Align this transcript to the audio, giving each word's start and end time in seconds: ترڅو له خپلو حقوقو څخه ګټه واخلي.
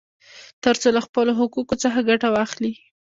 ترڅو 0.63 0.89
له 0.95 1.01
خپلو 1.05 1.31
حقوقو 1.39 1.75
څخه 1.83 1.99
ګټه 2.09 2.27
واخلي. 2.35 2.73